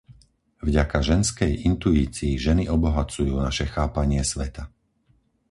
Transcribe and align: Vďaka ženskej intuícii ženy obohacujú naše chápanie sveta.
Vďaka 0.67 0.97
ženskej 1.09 1.51
intuícii 1.71 2.33
ženy 2.45 2.63
obohacujú 2.77 3.33
naše 3.47 3.65
chápanie 3.75 4.21
sveta. 4.31 4.63